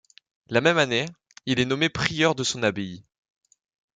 La 0.49 0.61
même 0.61 0.79
année, 0.79 1.05
il 1.45 1.59
est 1.59 1.65
nommé 1.65 1.87
prieur 1.87 2.33
de 2.33 2.43
son 2.43 2.63
abbaye. 2.63 3.03